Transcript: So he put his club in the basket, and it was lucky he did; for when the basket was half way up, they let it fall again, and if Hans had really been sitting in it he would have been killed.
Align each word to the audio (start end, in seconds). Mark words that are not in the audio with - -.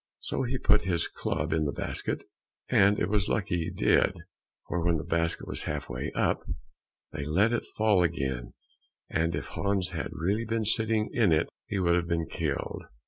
So 0.17 0.41
he 0.41 0.57
put 0.57 0.81
his 0.81 1.07
club 1.07 1.53
in 1.53 1.65
the 1.65 1.71
basket, 1.71 2.23
and 2.69 2.99
it 2.99 3.07
was 3.07 3.29
lucky 3.29 3.57
he 3.65 3.69
did; 3.69 4.17
for 4.67 4.83
when 4.83 4.97
the 4.97 5.03
basket 5.03 5.47
was 5.47 5.61
half 5.69 5.89
way 5.89 6.11
up, 6.15 6.43
they 7.11 7.23
let 7.23 7.53
it 7.53 7.67
fall 7.77 8.01
again, 8.01 8.53
and 9.11 9.35
if 9.35 9.49
Hans 9.49 9.89
had 9.89 10.09
really 10.11 10.43
been 10.45 10.65
sitting 10.65 11.11
in 11.13 11.31
it 11.31 11.49
he 11.67 11.77
would 11.77 11.93
have 11.93 12.07
been 12.07 12.25
killed. 12.27 12.85